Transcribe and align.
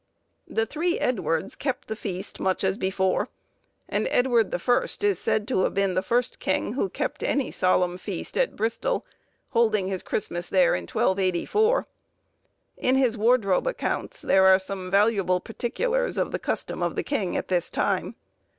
The 0.47 0.65
three 0.65 0.97
Edwards 0.97 1.55
kept 1.55 1.87
the 1.87 1.95
feast 1.95 2.39
much 2.39 2.63
as 2.63 2.75
before, 2.75 3.29
and 3.87 4.07
Edward 4.09 4.49
the 4.49 4.57
First 4.57 5.03
is 5.03 5.19
said 5.19 5.47
to 5.49 5.61
have 5.61 5.75
been 5.75 5.93
the 5.93 6.01
first 6.01 6.39
king 6.39 6.73
who 6.73 6.89
kept 6.89 7.21
any 7.21 7.51
solemn 7.51 7.99
feast 7.99 8.35
at 8.35 8.55
Bristol, 8.55 9.05
holding 9.51 9.89
his 9.89 10.01
Christmas 10.01 10.49
there 10.49 10.73
in 10.73 10.85
1284. 10.87 11.85
In 12.77 12.95
his 12.95 13.15
wardrobe 13.15 13.67
accounts, 13.67 14.23
there 14.23 14.47
are 14.47 14.57
some 14.57 14.89
valuable 14.89 15.39
particulars 15.39 16.17
of 16.17 16.31
the 16.31 16.39
custom 16.39 16.81
of 16.81 16.95
the 16.95 17.03
king 17.03 17.37
at 17.37 17.49
this 17.49 17.69
time. 17.69 18.15